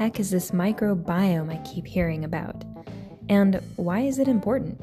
heck 0.00 0.18
is 0.18 0.30
this 0.30 0.52
microbiome 0.52 1.52
I 1.52 1.58
keep 1.58 1.86
hearing 1.86 2.24
about? 2.24 2.64
And 3.28 3.60
why 3.76 4.00
is 4.00 4.18
it 4.18 4.28
important? 4.28 4.80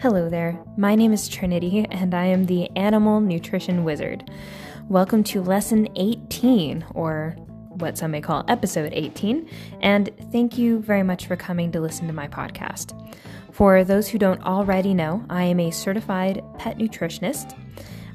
Hello 0.00 0.28
there, 0.28 0.58
my 0.76 0.96
name 0.96 1.12
is 1.12 1.28
Trinity, 1.28 1.86
and 1.88 2.12
I 2.12 2.24
am 2.24 2.46
the 2.46 2.68
Animal 2.76 3.20
Nutrition 3.20 3.84
Wizard. 3.84 4.28
Welcome 4.88 5.22
to 5.22 5.40
Lesson 5.40 5.88
18, 5.94 6.84
or 6.96 7.36
what 7.68 7.96
some 7.96 8.10
may 8.10 8.20
call 8.20 8.44
Episode 8.48 8.90
18, 8.92 9.48
and 9.82 10.10
thank 10.32 10.58
you 10.58 10.80
very 10.80 11.04
much 11.04 11.28
for 11.28 11.36
coming 11.36 11.70
to 11.70 11.80
listen 11.80 12.08
to 12.08 12.12
my 12.12 12.26
podcast. 12.26 12.98
For 13.52 13.84
those 13.84 14.08
who 14.08 14.18
don't 14.18 14.42
already 14.42 14.94
know, 14.94 15.24
I 15.30 15.44
am 15.44 15.60
a 15.60 15.70
certified 15.70 16.42
pet 16.58 16.76
nutritionist. 16.76 17.56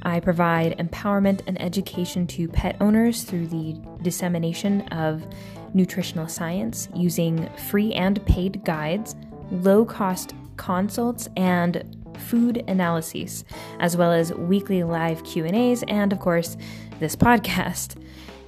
I 0.07 0.21
provide 0.21 0.77
empowerment 0.77 1.41
and 1.47 1.61
education 1.61 2.27
to 2.27 2.47
pet 2.47 2.77
owners 2.79 3.23
through 3.23 3.47
the 3.47 3.77
dissemination 4.01 4.83
of 4.83 5.27
nutritional 5.73 6.29
science 6.29 6.87
using 6.95 7.49
free 7.69 7.91
and 7.91 8.25
paid 8.25 8.63
guides, 8.63 9.17
low 9.51 9.83
cost 9.83 10.33
consults 10.55 11.27
and 11.35 11.83
food 12.19 12.63
analyses, 12.69 13.43
as 13.81 13.97
well 13.97 14.13
as 14.13 14.31
weekly 14.33 14.81
live 14.81 15.25
Q&As 15.25 15.83
and 15.89 16.13
of 16.13 16.21
course 16.21 16.55
this 17.01 17.17
podcast. 17.17 18.01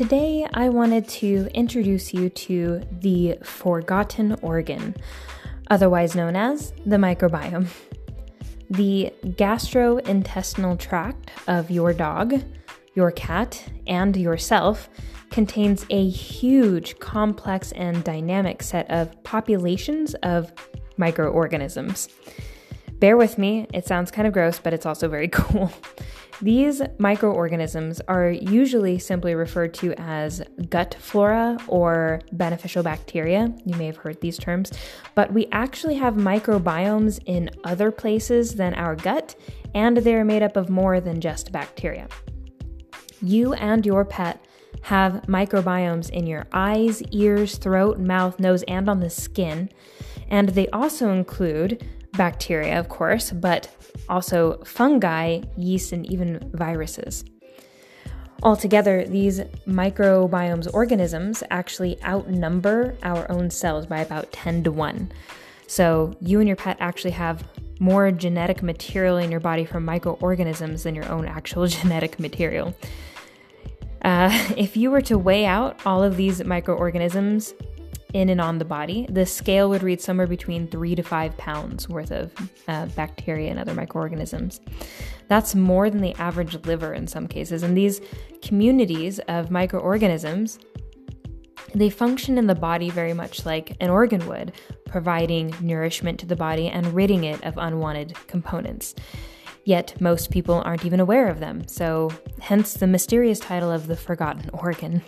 Today, 0.00 0.46
I 0.54 0.70
wanted 0.70 1.06
to 1.08 1.50
introduce 1.52 2.14
you 2.14 2.30
to 2.30 2.80
the 2.90 3.36
forgotten 3.42 4.32
organ, 4.40 4.96
otherwise 5.68 6.14
known 6.14 6.36
as 6.36 6.72
the 6.86 6.96
microbiome. 6.96 7.66
The 8.70 9.12
gastrointestinal 9.22 10.78
tract 10.78 11.30
of 11.46 11.70
your 11.70 11.92
dog, 11.92 12.42
your 12.94 13.10
cat, 13.10 13.62
and 13.86 14.16
yourself 14.16 14.88
contains 15.28 15.84
a 15.90 16.08
huge, 16.08 16.98
complex, 16.98 17.70
and 17.72 18.02
dynamic 18.02 18.62
set 18.62 18.90
of 18.90 19.22
populations 19.22 20.14
of 20.22 20.50
microorganisms. 20.96 22.08
Bear 23.00 23.18
with 23.18 23.36
me, 23.36 23.66
it 23.74 23.86
sounds 23.86 24.10
kind 24.10 24.26
of 24.26 24.32
gross, 24.32 24.58
but 24.58 24.72
it's 24.72 24.86
also 24.86 25.08
very 25.08 25.28
cool. 25.32 25.70
These 26.42 26.80
microorganisms 26.98 28.00
are 28.08 28.30
usually 28.30 28.98
simply 28.98 29.34
referred 29.34 29.74
to 29.74 29.92
as 30.00 30.42
gut 30.70 30.96
flora 30.98 31.58
or 31.68 32.20
beneficial 32.32 32.82
bacteria. 32.82 33.52
You 33.66 33.76
may 33.76 33.84
have 33.84 33.98
heard 33.98 34.22
these 34.22 34.38
terms, 34.38 34.72
but 35.14 35.30
we 35.34 35.48
actually 35.52 35.96
have 35.96 36.14
microbiomes 36.14 37.20
in 37.26 37.50
other 37.64 37.90
places 37.90 38.54
than 38.54 38.72
our 38.74 38.96
gut, 38.96 39.34
and 39.74 39.98
they're 39.98 40.24
made 40.24 40.42
up 40.42 40.56
of 40.56 40.70
more 40.70 40.98
than 40.98 41.20
just 41.20 41.52
bacteria. 41.52 42.08
You 43.20 43.52
and 43.52 43.84
your 43.84 44.06
pet 44.06 44.42
have 44.82 45.24
microbiomes 45.26 46.08
in 46.08 46.26
your 46.26 46.46
eyes, 46.52 47.02
ears, 47.10 47.58
throat, 47.58 47.98
mouth, 47.98 48.40
nose, 48.40 48.62
and 48.62 48.88
on 48.88 49.00
the 49.00 49.10
skin. 49.10 49.68
And 50.30 50.48
they 50.50 50.68
also 50.68 51.10
include 51.10 51.86
bacteria, 52.12 52.78
of 52.78 52.88
course, 52.88 53.30
but 53.30 53.68
also 54.08 54.60
fungi, 54.64 55.40
yeast, 55.56 55.92
and 55.92 56.10
even 56.10 56.50
viruses. 56.54 57.24
Altogether, 58.42 59.04
these 59.04 59.40
microbiomes 59.66 60.72
organisms 60.72 61.42
actually 61.50 62.02
outnumber 62.04 62.96
our 63.02 63.30
own 63.30 63.50
cells 63.50 63.86
by 63.86 64.00
about 64.00 64.32
10 64.32 64.64
to 64.64 64.72
1. 64.72 65.12
So, 65.66 66.16
you 66.20 66.40
and 66.40 66.48
your 66.48 66.56
pet 66.56 66.78
actually 66.80 67.12
have 67.12 67.44
more 67.78 68.10
genetic 68.10 68.62
material 68.62 69.16
in 69.18 69.30
your 69.30 69.40
body 69.40 69.64
from 69.64 69.84
microorganisms 69.84 70.82
than 70.84 70.94
your 70.94 71.08
own 71.10 71.26
actual 71.26 71.66
genetic 71.78 72.18
material. 72.18 72.74
Uh, 74.02 74.30
if 74.56 74.76
you 74.76 74.90
were 74.90 75.02
to 75.02 75.18
weigh 75.18 75.46
out 75.46 75.78
all 75.84 76.02
of 76.02 76.16
these 76.16 76.42
microorganisms 76.44 77.54
in 78.12 78.28
and 78.28 78.40
on 78.40 78.58
the 78.58 78.64
body, 78.64 79.06
the 79.08 79.26
scale 79.26 79.68
would 79.70 79.82
read 79.82 80.00
somewhere 80.00 80.26
between 80.26 80.66
three 80.68 80.94
to 80.94 81.02
five 81.02 81.36
pounds 81.36 81.88
worth 81.88 82.10
of 82.10 82.32
uh, 82.68 82.86
bacteria 82.86 83.50
and 83.50 83.58
other 83.58 83.74
microorganisms. 83.74 84.60
That's 85.28 85.54
more 85.54 85.90
than 85.90 86.00
the 86.00 86.14
average 86.16 86.54
liver 86.66 86.92
in 86.92 87.06
some 87.06 87.26
cases. 87.26 87.62
And 87.62 87.76
these 87.76 88.00
communities 88.42 89.18
of 89.20 89.50
microorganisms, 89.50 90.58
they 91.74 91.90
function 91.90 92.36
in 92.36 92.46
the 92.46 92.54
body 92.54 92.90
very 92.90 93.12
much 93.12 93.46
like 93.46 93.76
an 93.80 93.90
organ 93.90 94.26
would, 94.26 94.52
providing 94.86 95.54
nourishment 95.60 96.18
to 96.20 96.26
the 96.26 96.36
body 96.36 96.68
and 96.68 96.94
ridding 96.94 97.24
it 97.24 97.42
of 97.44 97.58
unwanted 97.58 98.14
components. 98.26 98.94
Yet 99.64 100.00
most 100.00 100.30
people 100.30 100.62
aren't 100.64 100.84
even 100.84 101.00
aware 101.00 101.28
of 101.28 101.38
them, 101.38 101.68
so 101.68 102.10
hence 102.40 102.74
the 102.74 102.86
mysterious 102.86 103.38
title 103.38 103.70
of 103.70 103.86
the 103.86 103.96
forgotten 103.96 104.50
organ. 104.54 105.02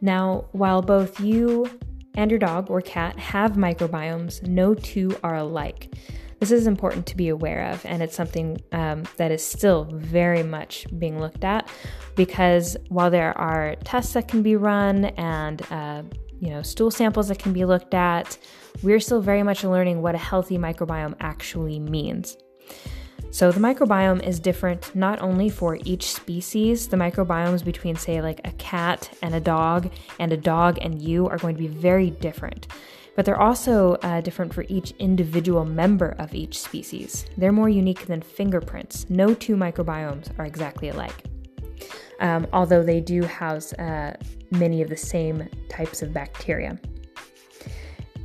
Now, 0.00 0.46
while 0.52 0.82
both 0.82 1.20
you 1.20 1.66
and 2.14 2.30
your 2.30 2.38
dog 2.38 2.70
or 2.70 2.80
cat 2.80 3.18
have 3.18 3.52
microbiomes, 3.52 4.42
no 4.46 4.74
two 4.74 5.16
are 5.22 5.36
alike. 5.36 5.94
This 6.40 6.50
is 6.50 6.66
important 6.66 7.06
to 7.06 7.16
be 7.16 7.28
aware 7.28 7.70
of, 7.70 7.84
and 7.84 8.02
it's 8.02 8.16
something 8.16 8.58
um, 8.72 9.04
that 9.18 9.30
is 9.30 9.44
still 9.44 9.84
very 9.92 10.42
much 10.42 10.86
being 10.98 11.20
looked 11.20 11.44
at 11.44 11.68
because 12.16 12.78
while 12.88 13.10
there 13.10 13.36
are 13.36 13.76
tests 13.84 14.14
that 14.14 14.26
can 14.26 14.42
be 14.42 14.56
run 14.56 15.04
and 15.04 15.60
uh, 15.70 16.02
you 16.40 16.48
know 16.48 16.62
stool 16.62 16.90
samples 16.90 17.28
that 17.28 17.38
can 17.38 17.52
be 17.52 17.66
looked 17.66 17.92
at, 17.92 18.38
we're 18.82 19.00
still 19.00 19.20
very 19.20 19.42
much 19.42 19.64
learning 19.64 20.00
what 20.00 20.14
a 20.14 20.18
healthy 20.18 20.56
microbiome 20.56 21.14
actually 21.20 21.78
means. 21.78 22.38
So, 23.32 23.52
the 23.52 23.60
microbiome 23.60 24.26
is 24.26 24.40
different 24.40 24.94
not 24.96 25.20
only 25.22 25.48
for 25.48 25.78
each 25.84 26.10
species, 26.10 26.88
the 26.88 26.96
microbiomes 26.96 27.64
between, 27.64 27.94
say, 27.94 28.20
like 28.20 28.40
a 28.44 28.50
cat 28.52 29.08
and 29.22 29.36
a 29.36 29.40
dog, 29.40 29.90
and 30.18 30.32
a 30.32 30.36
dog 30.36 30.78
and 30.80 31.00
you 31.00 31.28
are 31.28 31.38
going 31.38 31.54
to 31.54 31.60
be 31.60 31.68
very 31.68 32.10
different. 32.10 32.66
But 33.14 33.24
they're 33.24 33.40
also 33.40 33.94
uh, 34.02 34.20
different 34.20 34.52
for 34.52 34.64
each 34.68 34.92
individual 34.98 35.64
member 35.64 36.16
of 36.18 36.34
each 36.34 36.58
species. 36.58 37.26
They're 37.36 37.52
more 37.52 37.68
unique 37.68 38.06
than 38.06 38.20
fingerprints. 38.20 39.08
No 39.08 39.32
two 39.34 39.56
microbiomes 39.56 40.36
are 40.38 40.44
exactly 40.44 40.88
alike. 40.88 41.24
Um, 42.18 42.46
although 42.52 42.82
they 42.82 43.00
do 43.00 43.24
house 43.24 43.72
uh, 43.74 44.16
many 44.50 44.82
of 44.82 44.88
the 44.88 44.96
same 44.96 45.48
types 45.68 46.02
of 46.02 46.12
bacteria. 46.12 46.78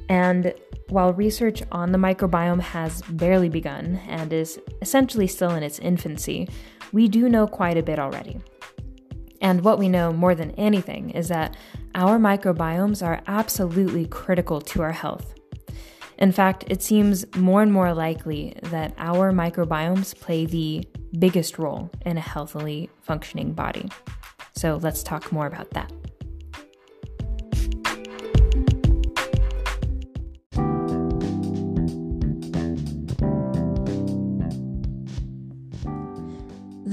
And 0.10 0.54
while 0.90 1.14
research 1.14 1.64
on 1.72 1.92
the 1.92 1.98
microbiome 1.98 2.62
has 2.62 3.02
barely 3.04 3.50
begun 3.50 4.00
and 4.08 4.32
is 4.32 4.60
essentially 4.82 5.28
still 5.28 5.52
in 5.52 5.64
its 5.64 5.80
infancy, 5.80 6.48
we 6.92 7.08
do 7.08 7.28
know 7.28 7.48
quite 7.48 7.78
a 7.78 7.84
bit 7.84 8.00
already. 8.00 8.40
And 9.42 9.64
what 9.64 9.80
we 9.80 9.90
know 9.90 10.14
more 10.14 10.36
than 10.36 10.52
anything 10.52 11.10
is 11.12 11.28
that 11.28 11.56
our 11.94 12.18
microbiomes 12.18 13.06
are 13.06 13.22
absolutely 13.28 14.06
critical 14.06 14.62
to 14.62 14.82
our 14.82 14.92
health. 14.92 15.34
In 16.18 16.32
fact, 16.32 16.64
it 16.68 16.82
seems 16.82 17.26
more 17.36 17.62
and 17.62 17.72
more 17.72 17.94
likely 17.94 18.58
that 18.64 18.94
our 18.98 19.32
microbiomes 19.32 20.18
play 20.18 20.46
the 20.46 20.88
biggest 21.20 21.60
role 21.60 21.90
in 22.06 22.18
a 22.18 22.22
healthily 22.22 22.90
functioning 23.02 23.54
body. 23.54 23.90
So 24.56 24.80
let's 24.82 25.04
talk 25.04 25.32
more 25.32 25.48
about 25.48 25.72
that. 25.72 25.92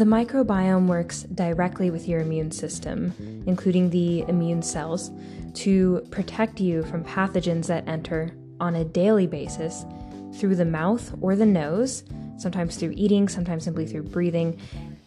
The 0.02 0.08
microbiome 0.08 0.88
works 0.88 1.22
directly 1.22 1.88
with 1.88 2.08
your 2.08 2.19
immune 2.19 2.50
system, 2.50 3.14
including 3.46 3.90
the 3.90 4.22
immune 4.22 4.60
cells, 4.60 5.12
to 5.54 6.04
protect 6.10 6.58
you 6.58 6.82
from 6.82 7.04
pathogens 7.04 7.69
that 7.69 7.87
enter 7.87 8.32
on 8.58 8.75
a 8.75 8.84
daily 8.84 9.28
basis 9.28 9.84
through 10.34 10.56
the 10.56 10.64
mouth 10.64 11.14
or 11.20 11.37
the 11.37 11.46
nose, 11.46 12.02
sometimes 12.37 12.75
through 12.75 12.94
eating, 12.96 13.28
sometimes 13.28 13.62
simply 13.62 13.87
through 13.87 14.02
breathing, 14.02 14.58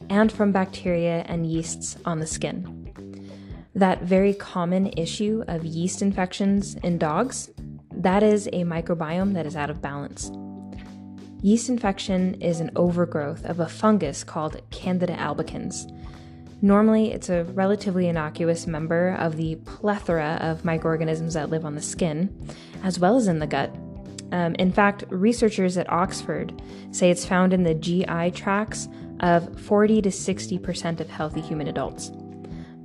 and 0.09 0.31
from 0.31 0.53
bacteria 0.53 1.25
and 1.27 1.45
yeasts 1.45 1.97
on 2.05 2.21
the 2.21 2.25
skin. 2.25 3.35
That 3.75 4.03
very 4.03 4.33
common 4.33 4.93
issue 4.95 5.43
of 5.49 5.65
yeast 5.65 6.01
infections 6.01 6.75
in 6.75 6.99
dogs, 6.99 7.49
that 7.91 8.23
is 8.23 8.47
a 8.47 8.63
microbiome 8.63 9.33
that 9.33 9.45
is 9.45 9.57
out 9.57 9.69
of 9.69 9.81
balance. 9.81 10.31
Yeast 11.45 11.69
infection 11.69 12.41
is 12.41 12.59
an 12.59 12.71
overgrowth 12.75 13.45
of 13.45 13.59
a 13.59 13.67
fungus 13.67 14.23
called 14.23 14.59
Candida 14.71 15.13
albicans. 15.13 15.85
Normally, 16.63 17.11
it's 17.11 17.29
a 17.29 17.43
relatively 17.43 18.07
innocuous 18.07 18.65
member 18.65 19.11
of 19.19 19.37
the 19.37 19.53
plethora 19.57 20.39
of 20.41 20.65
microorganisms 20.65 21.35
that 21.35 21.51
live 21.51 21.63
on 21.63 21.75
the 21.75 21.83
skin, 21.83 22.35
as 22.81 22.97
well 22.97 23.15
as 23.15 23.27
in 23.27 23.37
the 23.37 23.45
gut. 23.45 23.69
Um, 24.31 24.55
in 24.55 24.71
fact, 24.71 25.03
researchers 25.09 25.77
at 25.77 25.87
Oxford 25.87 26.59
say 26.89 27.11
it's 27.11 27.27
found 27.27 27.53
in 27.53 27.61
the 27.61 27.75
GI 27.75 28.31
tracts 28.31 28.87
of 29.19 29.59
40 29.59 30.01
to 30.01 30.09
60% 30.09 30.99
of 30.99 31.11
healthy 31.11 31.41
human 31.41 31.67
adults. 31.67 32.11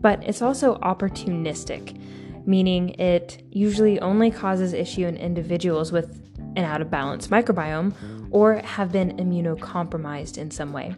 But 0.02 0.22
it's 0.22 0.42
also 0.42 0.76
opportunistic, 0.80 1.98
meaning 2.46 2.90
it 3.00 3.42
usually 3.50 3.98
only 4.00 4.30
causes 4.30 4.74
issue 4.74 5.06
in 5.06 5.16
individuals 5.16 5.92
with 5.92 6.19
an 6.56 6.64
out 6.64 6.80
of 6.80 6.90
balance 6.90 7.28
microbiome 7.28 7.94
or 8.30 8.56
have 8.56 8.92
been 8.92 9.16
immunocompromised 9.16 10.38
in 10.38 10.50
some 10.50 10.72
way. 10.72 10.94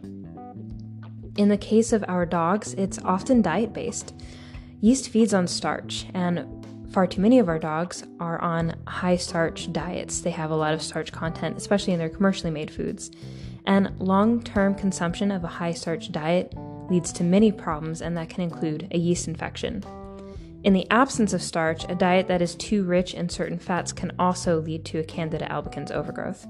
In 1.37 1.49
the 1.49 1.57
case 1.57 1.93
of 1.93 2.05
our 2.07 2.25
dogs, 2.25 2.73
it's 2.75 2.99
often 2.99 3.41
diet 3.41 3.73
based. 3.73 4.13
Yeast 4.81 5.09
feeds 5.09 5.33
on 5.33 5.47
starch, 5.47 6.05
and 6.13 6.65
far 6.91 7.07
too 7.07 7.21
many 7.21 7.39
of 7.39 7.49
our 7.49 7.57
dogs 7.57 8.03
are 8.19 8.39
on 8.41 8.75
high 8.85 9.15
starch 9.15 9.71
diets. 9.71 10.21
They 10.21 10.31
have 10.31 10.51
a 10.51 10.55
lot 10.55 10.73
of 10.73 10.81
starch 10.81 11.11
content, 11.11 11.57
especially 11.57 11.93
in 11.93 11.99
their 11.99 12.09
commercially 12.09 12.51
made 12.51 12.69
foods. 12.69 13.09
And 13.65 13.99
long 13.99 14.43
term 14.43 14.75
consumption 14.75 15.31
of 15.31 15.43
a 15.43 15.47
high 15.47 15.73
starch 15.73 16.11
diet 16.11 16.53
leads 16.89 17.11
to 17.13 17.23
many 17.23 17.51
problems, 17.51 18.01
and 18.01 18.15
that 18.17 18.29
can 18.29 18.43
include 18.43 18.89
a 18.91 18.97
yeast 18.97 19.27
infection. 19.27 19.83
In 20.63 20.71
the 20.71 20.89
absence 20.89 21.33
of 21.33 21.41
starch, 21.41 21.83
a 21.89 21.95
diet 21.95 22.27
that 22.27 22.41
is 22.41 22.55
too 22.55 22.85
rich 22.85 23.13
in 23.13 23.27
certain 23.27 23.59
fats 23.59 23.91
can 23.91 24.13
also 24.17 24.61
lead 24.61 24.85
to 24.85 24.99
a 24.99 25.03
Candida 25.03 25.45
albicans 25.47 25.91
overgrowth. 25.91 26.47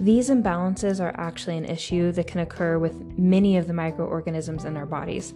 These 0.00 0.30
imbalances 0.30 1.00
are 1.00 1.14
actually 1.16 1.58
an 1.58 1.64
issue 1.64 2.10
that 2.10 2.26
can 2.26 2.40
occur 2.40 2.78
with 2.78 3.16
many 3.16 3.56
of 3.56 3.68
the 3.68 3.72
microorganisms 3.72 4.64
in 4.64 4.76
our 4.76 4.86
bodies, 4.86 5.32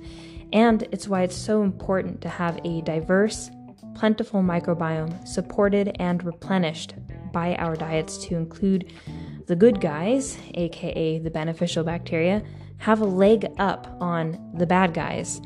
and 0.53 0.89
it's 0.91 1.07
why 1.07 1.23
it's 1.23 1.37
so 1.37 1.63
important 1.63 2.21
to 2.23 2.29
have 2.29 2.59
a 2.65 2.81
diverse, 2.81 3.49
plentiful 3.95 4.43
microbiome 4.43 5.27
supported 5.27 5.95
and 6.01 6.25
replenished 6.25 6.95
by 7.33 7.55
our 7.57 7.77
diets 7.77 8.19
to 8.27 8.35
include 8.35 8.93
the 9.47 9.55
good 9.55 9.81
guys, 9.81 10.37
aka 10.55 11.21
the 11.21 11.31
beneficial 11.31 11.85
bacteria, 11.85 12.43
have 12.79 13.01
a 13.03 13.07
leg 13.07 13.47
up 13.59 13.97
on 14.01 14.53
the 14.57 14.67
bad 14.67 14.93
guys 14.93 15.41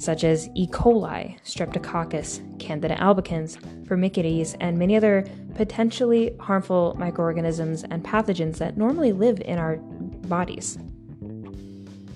such 0.00 0.24
as 0.24 0.48
E. 0.54 0.66
coli, 0.66 1.38
Streptococcus, 1.44 2.58
Candida 2.58 2.96
albicans, 2.96 3.60
Firmicutes, 3.84 4.56
and 4.58 4.78
many 4.78 4.96
other 4.96 5.26
potentially 5.54 6.34
harmful 6.40 6.96
microorganisms 6.98 7.84
and 7.84 8.02
pathogens 8.02 8.56
that 8.56 8.78
normally 8.78 9.12
live 9.12 9.42
in 9.42 9.58
our 9.58 9.76
bodies. 9.76 10.78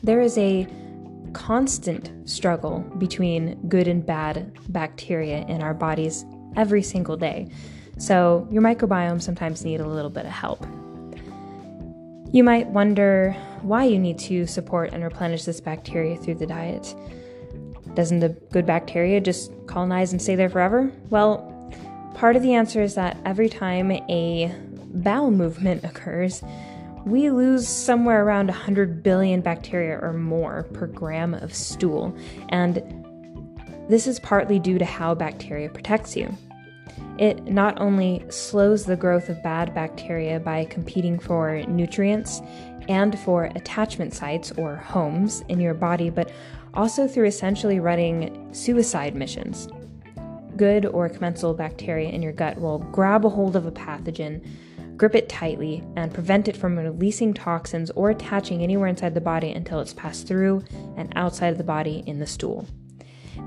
There 0.03 0.23
is 0.23 0.39
a 0.39 0.67
constant 1.35 2.11
struggle 2.29 2.79
between 2.97 3.69
good 3.69 3.87
and 3.87 4.05
bad 4.05 4.51
bacteria 4.71 5.45
in 5.47 5.63
our 5.63 5.75
bodies 5.75 6.25
every 6.57 6.83
single 6.83 7.19
day. 7.19 7.49
So, 7.99 8.49
your 8.51 8.63
microbiome 8.63 9.21
sometimes 9.21 9.63
need 9.63 9.81
a 9.81 9.87
little 9.87 10.11
bit 10.11 10.25
of 10.25 10.33
help. 10.33 10.67
You 12.33 12.43
might 12.43 12.67
wonder 12.69 13.33
why 13.61 13.85
you 13.85 13.99
need 13.99 14.19
to 14.21 14.47
support 14.47 14.93
and 14.93 15.05
replenish 15.05 15.45
this 15.45 15.61
bacteria 15.61 16.17
through 16.17 16.37
the 16.37 16.47
diet. 16.47 16.95
Doesn't 17.94 18.20
the 18.20 18.31
good 18.50 18.67
bacteria 18.67 19.20
just 19.20 19.52
colonize 19.67 20.12
and 20.12 20.20
stay 20.20 20.35
there 20.35 20.50
forever? 20.50 20.91
Well, 21.11 21.50
part 22.14 22.37
of 22.37 22.43
the 22.43 22.55
answer 22.55 22.82
is 22.82 22.94
that 22.94 23.17
every 23.25 23.49
time 23.49 23.93
a 23.93 24.55
bowel 24.94 25.31
movement 25.31 25.85
occurs, 25.85 26.43
we 27.05 27.31
lose 27.31 27.69
somewhere 27.69 28.25
around 28.25 28.46
100 28.49 29.02
billion 29.02 29.41
bacteria 29.41 29.99
or 30.00 30.12
more 30.12 30.64
per 30.73 30.87
gram 30.87 31.35
of 31.35 31.55
stool, 31.55 32.17
and 32.49 32.82
this 33.88 34.06
is 34.06 34.19
partly 34.20 34.58
due 34.58 34.79
to 34.79 34.85
how 34.85 35.14
bacteria 35.14 35.69
protects 35.69 36.17
you. 36.17 36.35
It 37.19 37.44
not 37.44 37.81
only 37.81 38.25
slows 38.29 38.87
the 38.87 38.96
growth 38.96 39.29
of 39.29 39.43
bad 39.43 39.75
bacteria 39.75 40.41
by 40.41 40.64
competing 40.64 41.19
for 41.19 41.62
nutrients 41.69 42.41
and 42.89 43.19
for 43.19 43.45
attachment 43.55 44.15
sites 44.15 44.53
or 44.53 44.77
homes 44.77 45.45
in 45.49 45.61
your 45.61 45.75
body, 45.75 46.11
but 46.11 46.31
also 46.75 47.07
through 47.07 47.27
essentially 47.27 47.81
running 47.81 48.53
suicide 48.53 49.15
missions. 49.15 49.69
Good 50.57 50.87
or 50.87 51.09
commensal 51.09 51.55
bacteria 51.55 52.09
in 52.11 52.23
your 52.23 52.33
gut 52.33 52.61
will 52.61 52.79
grab 52.79 53.25
a 53.25 53.29
hold 53.29 53.57
of 53.57 53.67
a 53.67 53.73
pathogen, 53.73 54.47
grip 54.97 55.15
it 55.15 55.29
tightly, 55.29 55.83
and 55.97 56.15
prevent 56.15 56.49
it 56.49 56.57
from 56.57 56.79
releasing 56.79 57.35
toxins 57.35 57.91
or 57.93 58.11
attaching 58.11 58.63
anywhere 58.63 58.89
inside 58.89 59.15
the 59.15 59.21
body 59.21 59.51
until 59.51 59.81
it's 59.81 59.95
passed 59.95 60.29
through 60.29 60.63
and 60.97 61.13
outside 61.17 61.49
of 61.49 61.59
the 61.59 61.65
body 61.65 62.05
in 62.07 62.21
the 62.21 62.27
stool. 62.27 62.67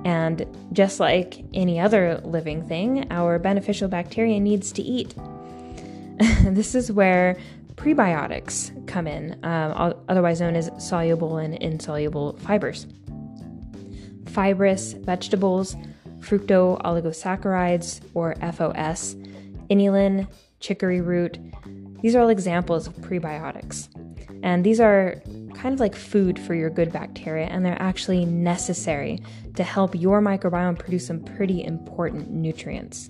And 0.03 0.45
just 0.73 0.99
like 0.99 1.43
any 1.53 1.79
other 1.79 2.21
living 2.23 2.67
thing, 2.67 3.07
our 3.11 3.39
beneficial 3.39 3.87
bacteria 3.87 4.39
needs 4.39 4.71
to 4.73 4.81
eat. 4.81 5.15
this 6.43 6.75
is 6.75 6.91
where 6.91 7.37
prebiotics 7.77 8.85
come 8.87 9.07
in, 9.07 9.33
um, 9.43 9.95
otherwise 10.09 10.41
known 10.41 10.55
as 10.55 10.69
soluble 10.77 11.37
and 11.37 11.55
insoluble 11.55 12.37
fibers 12.39 12.87
fibrous 14.37 14.93
vegetables, 14.93 15.75
fructo 16.19 16.79
oligosaccharides 16.83 18.01
or 18.13 18.35
FOS, 18.35 19.15
inulin, 19.71 20.27
chicory 20.59 21.01
root. 21.01 21.39
These 22.03 22.15
are 22.15 22.21
all 22.21 22.29
examples 22.29 22.85
of 22.85 22.93
prebiotics. 22.97 23.89
And 24.43 24.63
these 24.63 24.79
are 24.79 25.19
kind 25.55 25.73
of 25.73 25.79
like 25.79 25.95
food 25.95 26.37
for 26.37 26.53
your 26.53 26.69
good 26.69 26.93
bacteria, 26.93 27.47
and 27.47 27.65
they're 27.65 27.81
actually 27.81 28.25
necessary 28.25 29.19
to 29.55 29.63
help 29.63 29.95
your 29.95 30.21
microbiome 30.21 30.77
produce 30.77 31.07
some 31.07 31.21
pretty 31.21 31.63
important 31.63 32.29
nutrients. 32.29 33.09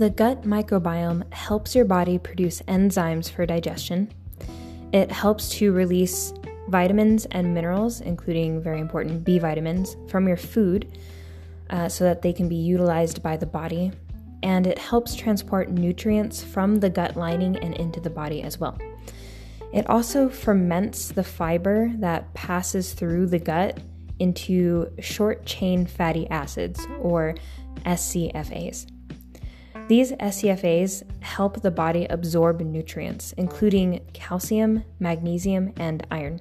The 0.00 0.08
gut 0.08 0.44
microbiome 0.44 1.30
helps 1.30 1.74
your 1.74 1.84
body 1.84 2.16
produce 2.16 2.62
enzymes 2.62 3.30
for 3.30 3.44
digestion. 3.44 4.10
It 4.94 5.12
helps 5.12 5.50
to 5.56 5.72
release 5.72 6.32
vitamins 6.68 7.26
and 7.26 7.52
minerals, 7.52 8.00
including 8.00 8.62
very 8.62 8.80
important 8.80 9.24
B 9.24 9.38
vitamins, 9.38 9.98
from 10.08 10.26
your 10.26 10.38
food 10.38 10.98
uh, 11.68 11.90
so 11.90 12.04
that 12.04 12.22
they 12.22 12.32
can 12.32 12.48
be 12.48 12.56
utilized 12.56 13.22
by 13.22 13.36
the 13.36 13.44
body. 13.44 13.92
And 14.42 14.66
it 14.66 14.78
helps 14.78 15.14
transport 15.14 15.68
nutrients 15.68 16.42
from 16.42 16.76
the 16.76 16.88
gut 16.88 17.14
lining 17.18 17.58
and 17.58 17.74
into 17.74 18.00
the 18.00 18.08
body 18.08 18.40
as 18.42 18.58
well. 18.58 18.78
It 19.74 19.86
also 19.90 20.30
ferments 20.30 21.08
the 21.08 21.24
fiber 21.24 21.92
that 21.96 22.32
passes 22.32 22.94
through 22.94 23.26
the 23.26 23.38
gut 23.38 23.78
into 24.18 24.92
short 24.98 25.44
chain 25.44 25.84
fatty 25.84 26.26
acids, 26.30 26.86
or 27.02 27.34
SCFAs. 27.84 28.86
These 29.90 30.12
SCFAs 30.12 31.02
help 31.20 31.62
the 31.62 31.70
body 31.72 32.06
absorb 32.10 32.60
nutrients, 32.60 33.32
including 33.32 34.06
calcium, 34.12 34.84
magnesium, 35.00 35.72
and 35.78 36.06
iron. 36.12 36.38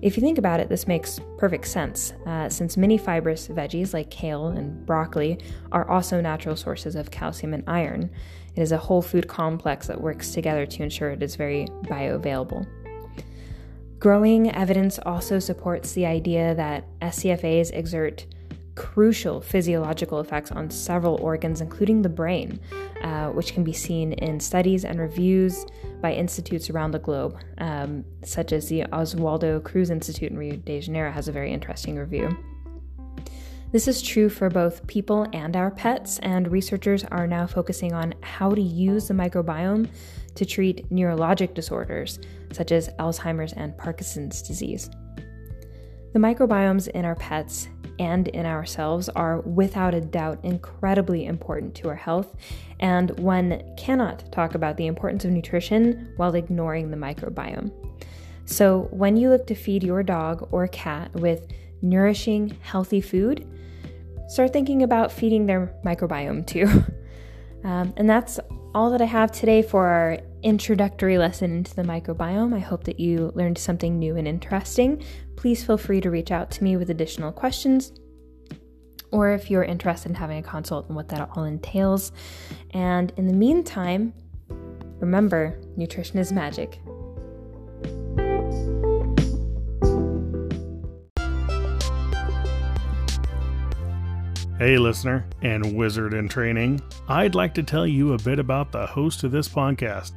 If 0.00 0.16
you 0.16 0.22
think 0.22 0.38
about 0.38 0.60
it, 0.60 0.70
this 0.70 0.86
makes 0.86 1.20
perfect 1.36 1.66
sense, 1.66 2.14
uh, 2.24 2.48
since 2.48 2.78
many 2.78 2.96
fibrous 2.96 3.48
veggies 3.48 3.92
like 3.92 4.10
kale 4.10 4.46
and 4.46 4.86
broccoli 4.86 5.40
are 5.72 5.86
also 5.90 6.22
natural 6.22 6.56
sources 6.56 6.94
of 6.94 7.10
calcium 7.10 7.52
and 7.52 7.64
iron. 7.66 8.08
It 8.56 8.62
is 8.62 8.72
a 8.72 8.78
whole 8.78 9.02
food 9.02 9.28
complex 9.28 9.86
that 9.88 10.00
works 10.00 10.30
together 10.30 10.64
to 10.64 10.82
ensure 10.82 11.10
it 11.10 11.22
is 11.22 11.36
very 11.36 11.66
bioavailable. 11.82 12.66
Growing 13.98 14.50
evidence 14.54 14.98
also 15.00 15.38
supports 15.38 15.92
the 15.92 16.06
idea 16.06 16.54
that 16.54 16.86
SCFAs 17.00 17.74
exert 17.74 18.24
crucial 18.74 19.40
physiological 19.40 20.20
effects 20.20 20.50
on 20.50 20.70
several 20.70 21.16
organs, 21.20 21.60
including 21.60 22.02
the 22.02 22.08
brain, 22.08 22.58
uh, 23.02 23.28
which 23.28 23.52
can 23.52 23.64
be 23.64 23.72
seen 23.72 24.12
in 24.14 24.40
studies 24.40 24.84
and 24.84 25.00
reviews 25.00 25.64
by 26.00 26.12
institutes 26.12 26.70
around 26.70 26.90
the 26.90 26.98
globe, 26.98 27.38
um, 27.58 28.04
such 28.24 28.52
as 28.52 28.68
the 28.68 28.82
Oswaldo 28.92 29.62
Cruz 29.62 29.90
Institute 29.90 30.30
in 30.30 30.38
Rio 30.38 30.56
de 30.56 30.80
Janeiro 30.80 31.10
has 31.10 31.28
a 31.28 31.32
very 31.32 31.52
interesting 31.52 31.96
review. 31.96 32.36
This 33.72 33.88
is 33.88 34.02
true 34.02 34.28
for 34.28 34.48
both 34.48 34.86
people 34.86 35.26
and 35.32 35.56
our 35.56 35.70
pets, 35.70 36.20
and 36.20 36.50
researchers 36.50 37.04
are 37.04 37.26
now 37.26 37.46
focusing 37.46 37.92
on 37.92 38.14
how 38.22 38.54
to 38.54 38.62
use 38.62 39.08
the 39.08 39.14
microbiome 39.14 39.88
to 40.36 40.46
treat 40.46 40.88
neurologic 40.90 41.54
disorders 41.54 42.18
such 42.52 42.70
as 42.70 42.88
Alzheimer's 43.00 43.52
and 43.52 43.76
Parkinson's 43.76 44.42
disease. 44.42 44.90
The 46.12 46.20
microbiomes 46.20 46.86
in 46.88 47.04
our 47.04 47.16
pets 47.16 47.68
and 47.98 48.28
in 48.28 48.46
ourselves 48.46 49.08
are 49.10 49.40
without 49.40 49.94
a 49.94 50.00
doubt 50.00 50.38
incredibly 50.42 51.26
important 51.26 51.74
to 51.76 51.88
our 51.88 51.94
health, 51.94 52.34
and 52.80 53.18
one 53.18 53.62
cannot 53.76 54.30
talk 54.32 54.54
about 54.54 54.76
the 54.76 54.86
importance 54.86 55.24
of 55.24 55.30
nutrition 55.30 56.12
while 56.16 56.34
ignoring 56.34 56.90
the 56.90 56.96
microbiome. 56.96 57.72
So, 58.46 58.88
when 58.90 59.16
you 59.16 59.30
look 59.30 59.46
to 59.46 59.54
feed 59.54 59.82
your 59.82 60.02
dog 60.02 60.48
or 60.50 60.66
cat 60.68 61.12
with 61.14 61.46
nourishing, 61.80 62.56
healthy 62.60 63.00
food, 63.00 63.46
start 64.28 64.52
thinking 64.52 64.82
about 64.82 65.12
feeding 65.12 65.46
their 65.46 65.74
microbiome 65.84 66.46
too. 66.46 66.84
Um, 67.64 67.94
and 67.96 68.08
that's 68.08 68.38
all 68.74 68.90
that 68.90 69.00
I 69.00 69.06
have 69.06 69.32
today 69.32 69.62
for 69.62 69.86
our 69.86 70.18
introductory 70.44 71.18
lesson 71.18 71.56
into 71.56 71.74
the 71.74 71.82
microbiome. 71.82 72.54
I 72.54 72.60
hope 72.60 72.84
that 72.84 73.00
you 73.00 73.32
learned 73.34 73.58
something 73.58 73.98
new 73.98 74.16
and 74.16 74.28
interesting. 74.28 75.02
Please 75.36 75.64
feel 75.64 75.78
free 75.78 76.00
to 76.02 76.10
reach 76.10 76.30
out 76.30 76.50
to 76.52 76.64
me 76.64 76.76
with 76.76 76.90
additional 76.90 77.32
questions 77.32 77.92
or 79.10 79.30
if 79.30 79.50
you're 79.50 79.64
interested 79.64 80.10
in 80.10 80.16
having 80.16 80.38
a 80.38 80.42
consult 80.42 80.86
and 80.88 80.96
what 80.96 81.08
that 81.08 81.30
all 81.34 81.44
entails. 81.44 82.12
And 82.72 83.12
in 83.16 83.26
the 83.26 83.32
meantime, 83.32 84.12
remember 84.98 85.58
nutrition 85.76 86.18
is 86.18 86.32
magic. 86.32 86.80
Hey, 94.58 94.78
listener 94.78 95.26
and 95.42 95.76
wizard 95.76 96.14
in 96.14 96.28
training. 96.28 96.80
I'd 97.08 97.34
like 97.34 97.54
to 97.54 97.62
tell 97.62 97.86
you 97.86 98.14
a 98.14 98.18
bit 98.18 98.38
about 98.38 98.72
the 98.72 98.86
host 98.86 99.22
of 99.24 99.30
this 99.30 99.48
podcast, 99.48 100.12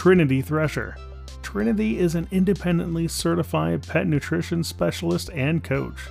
Trinity 0.00 0.40
Thresher. 0.40 0.96
Trinity 1.42 1.98
is 1.98 2.14
an 2.14 2.26
independently 2.30 3.06
certified 3.06 3.86
pet 3.86 4.06
nutrition 4.06 4.64
specialist 4.64 5.28
and 5.34 5.62
coach 5.62 6.08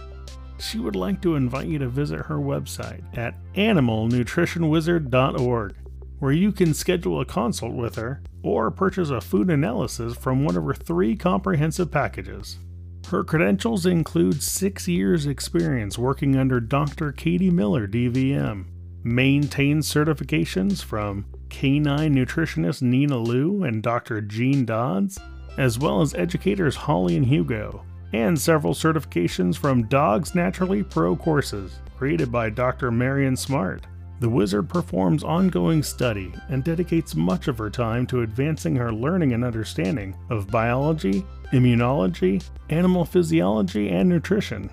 she 0.59 0.77
would 0.77 0.95
like 0.95 1.19
to 1.21 1.35
invite 1.35 1.67
you 1.67 1.79
to 1.79 1.87
visit 1.87 2.27
her 2.27 2.35
website 2.35 3.01
at 3.17 3.33
animalnutritionwizard.org, 3.55 5.75
where 6.19 6.31
you 6.31 6.51
can 6.51 6.75
schedule 6.75 7.19
a 7.19 7.25
consult 7.25 7.73
with 7.73 7.95
her 7.95 8.21
or 8.43 8.69
purchase 8.69 9.09
a 9.09 9.21
food 9.21 9.49
analysis 9.49 10.15
from 10.15 10.45
one 10.45 10.55
of 10.55 10.65
her 10.65 10.75
three 10.75 11.15
comprehensive 11.15 11.89
packages. 11.89 12.59
Her 13.07 13.23
credentials 13.23 13.87
include 13.87 14.43
six 14.43 14.87
years' 14.87 15.25
experience 15.25 15.97
working 15.97 16.35
under 16.35 16.59
Dr. 16.59 17.11
Katie 17.11 17.49
Miller, 17.49 17.87
DVM, 17.87 18.65
maintained 19.03 19.83
certifications 19.83 20.83
from 20.83 21.25
canine 21.49 22.15
nutritionist 22.15 22.81
Nina 22.81 23.17
Liu 23.17 23.63
and 23.63 23.81
Dr. 23.81 24.21
Jean 24.21 24.65
Dodds, 24.65 25.19
as 25.57 25.79
well 25.79 26.01
as 26.01 26.13
educators 26.13 26.75
Holly 26.75 27.15
and 27.15 27.25
Hugh 27.25 27.81
and 28.13 28.39
several 28.39 28.73
certifications 28.73 29.57
from 29.57 29.87
Dogs 29.87 30.33
Naturally 30.33 30.83
Pro 30.83 31.15
courses 31.15 31.79
created 31.97 32.31
by 32.31 32.49
Dr. 32.49 32.91
Marion 32.91 33.35
Smart. 33.35 33.85
The 34.19 34.29
wizard 34.29 34.67
performs 34.67 35.23
ongoing 35.23 35.83
study 35.83 36.33
and 36.49 36.63
dedicates 36.63 37.15
much 37.15 37.47
of 37.47 37.57
her 37.57 37.69
time 37.69 38.05
to 38.07 38.21
advancing 38.21 38.75
her 38.75 38.91
learning 38.91 39.33
and 39.33 39.43
understanding 39.43 40.15
of 40.29 40.47
biology, 40.47 41.25
immunology, 41.51 42.43
animal 42.69 43.05
physiology, 43.05 43.89
and 43.89 44.09
nutrition. 44.09 44.69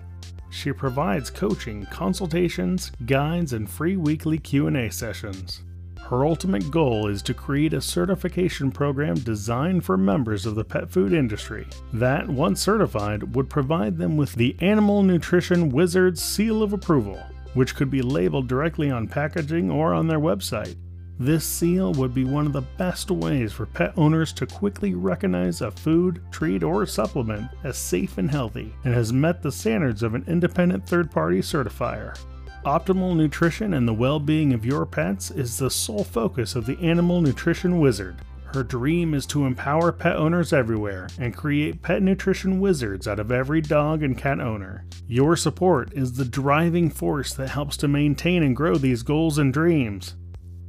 She 0.51 0.73
provides 0.73 1.31
coaching, 1.31 1.87
consultations, 1.87 2.93
guides, 3.05 3.53
and 3.53 3.69
free 3.69 3.97
weekly 3.97 4.39
Q&A 4.39 4.91
sessions. 4.91 5.63
Her 6.09 6.25
ultimate 6.25 6.71
goal 6.71 7.09
is 7.09 7.21
to 7.23 7.35
create 7.35 7.75
a 7.75 7.81
certification 7.81 8.71
program 8.71 9.17
designed 9.17 9.85
for 9.85 9.97
members 9.97 10.47
of 10.47 10.55
the 10.55 10.65
pet 10.65 10.89
food 10.89 11.13
industry 11.13 11.67
that, 11.93 12.29
once 12.29 12.61
certified, 12.61 13.35
would 13.35 13.51
provide 13.51 13.97
them 13.97 14.17
with 14.17 14.35
the 14.35 14.57
Animal 14.61 15.03
Nutrition 15.03 15.69
Wizard's 15.69 16.23
seal 16.23 16.63
of 16.63 16.73
approval, 16.73 17.21
which 17.55 17.75
could 17.75 17.91
be 17.91 18.03
labeled 18.03 18.47
directly 18.47 18.89
on 18.89 19.09
packaging 19.09 19.69
or 19.69 19.93
on 19.93 20.07
their 20.07 20.21
website. 20.21 20.77
This 21.19 21.47
seal 21.47 21.95
would 21.95 22.13
be 22.15 22.25
one 22.25 22.47
of 22.47 22.53
the 22.53 22.61
best 22.61 23.11
ways 23.11 23.51
for 23.51 23.65
pet 23.65 23.95
owners 23.97 24.35
to 24.35 24.47
quickly 24.47 24.95
recognize 24.95 25.63
a 25.63 25.71
food, 25.71 26.21
treat, 26.31 26.63
or 26.63 26.85
supplement 26.85 27.49
as 27.65 27.79
safe 27.79 28.19
and 28.19 28.31
healthy 28.31 28.75
and 28.85 28.93
has 28.93 29.15
met 29.15 29.43
the 29.43 29.51
standards 29.51 30.03
of 30.03 30.15
an 30.15 30.25
independent 30.29 30.87
third 30.87 31.11
party 31.11 31.41
certifier. 31.41 32.19
Optimal 32.67 33.17
nutrition 33.17 33.75
and 33.75 33.89
the 33.89 33.95
well 33.95 34.21
being 34.21 34.53
of 34.53 34.67
your 34.67 34.85
pets 34.85 35.31
is 35.31 35.57
the 35.57 35.71
sole 35.71 36.05
focus 36.05 36.55
of 36.55 36.67
the 36.67 36.79
Animal 36.81 37.23
Nutrition 37.23 37.81
Wizard. 37.81 38.17
Her 38.53 38.63
dream 38.63 39.15
is 39.15 39.25
to 39.27 39.47
empower 39.47 39.93
pet 39.93 40.17
owners 40.17 40.53
everywhere 40.53 41.09
and 41.19 41.35
create 41.35 41.83
pet 41.83 42.03
nutrition 42.03 42.61
wizards 42.61 43.09
out 43.09 43.21
of 43.21 43.33
every 43.33 43.63
dog 43.63 44.03
and 44.03 44.19
cat 44.19 44.41
owner. 44.41 44.85
Your 45.09 45.37
support 45.37 45.93
is 45.95 46.13
the 46.13 46.25
driving 46.25 46.91
force 46.91 47.33
that 47.35 47.51
helps 47.51 47.77
to 47.79 47.89
maintain 47.89 48.43
and 48.43 48.55
grow 48.55 48.77
these 48.77 49.03
goals 49.03 49.39
and 49.39 49.53
dreams. 49.53 50.15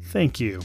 Thank 0.08 0.40
you. 0.40 0.62